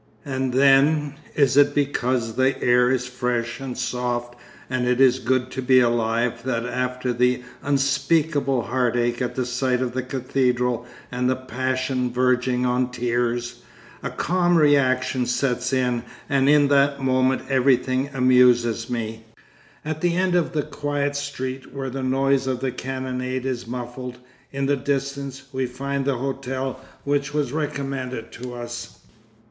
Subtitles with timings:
[0.25, 4.33] And then, is it because the air is fresh and soft
[4.67, 9.79] and it is good to be alive that after the unspeakable heartache at the sight
[9.79, 13.61] of the cathedral and the passion verging on tears,
[14.01, 19.23] a calm of reaction sets in and in that moment everything amuses me?
[19.85, 24.17] At the end of a quiet street, where the noise of the cannonade is muffled,
[24.51, 28.97] in the distance, we find the hotel which was recommended to us.